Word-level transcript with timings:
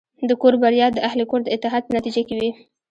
د 0.29 0.31
کور 0.41 0.53
بریا 0.63 0.87
د 0.93 0.97
اهلِ 1.07 1.19
کور 1.29 1.39
د 1.43 1.47
اتحاد 1.55 1.83
په 1.85 1.93
نتیجه 1.97 2.21
کې 2.27 2.35
وي. 2.39 2.49